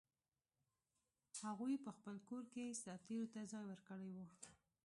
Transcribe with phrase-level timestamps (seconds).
[1.45, 4.17] هغوی په خپل کور کې سرتېرو ته ځای ورکړی و.